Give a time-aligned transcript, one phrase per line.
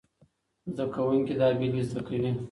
[0.73, 2.31] زده کوونکي دا بېلګې زده کوي.